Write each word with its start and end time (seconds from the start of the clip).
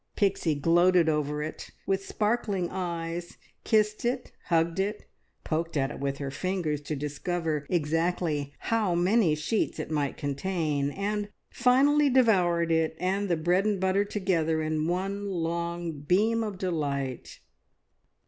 Pixie 0.15 0.55
gloated 0.55 1.07
over 1.09 1.43
it 1.43 1.69
with 1.85 2.03
sparkling 2.07 2.71
eyes, 2.71 3.37
kissed 3.63 4.03
it, 4.03 4.31
hugged 4.45 4.79
it, 4.79 5.05
poked 5.43 5.77
at 5.77 5.91
it 5.91 5.99
with 5.99 6.17
her 6.17 6.31
fingers 6.31 6.81
to 6.81 6.95
discover 6.95 7.67
exactly 7.69 8.51
how 8.61 8.95
many 8.95 9.35
sheets 9.35 9.77
it 9.77 9.91
might 9.91 10.17
contain, 10.17 10.89
and 10.89 11.29
finally 11.51 12.09
devoured 12.09 12.71
it 12.71 12.95
and 12.99 13.29
the 13.29 13.37
bread 13.37 13.63
and 13.67 13.79
butter 13.79 14.03
together 14.03 14.59
in 14.59 14.87
one 14.87 15.27
long 15.27 15.91
beam 16.01 16.43
of 16.43 16.57
delight. 16.57 17.39